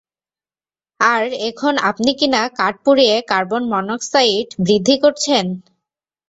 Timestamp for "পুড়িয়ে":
2.85-3.15